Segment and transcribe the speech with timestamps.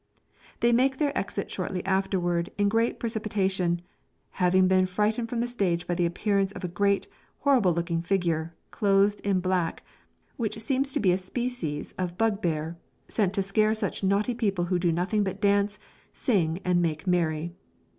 [0.61, 3.81] They make their exit shortly afterward in great precipitation,
[4.41, 7.07] having been frightened from the stage by the appearance of a great,
[7.41, 9.83] horrible looking figure, clothed in black,
[10.37, 14.65] which seems to be a species of bug bear, sent to scare such naughty people
[14.65, 15.77] who do nothing but dance,
[16.13, 17.53] sing and make merry.